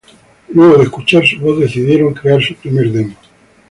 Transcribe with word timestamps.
Luego 0.49 0.77
de 0.79 0.85
escuchar 0.85 1.27
su 1.27 1.39
voz 1.39 1.59
decidieron 1.59 2.15
crear 2.15 2.41
su 2.41 2.55
primer 2.55 2.91
demo. 2.91 3.13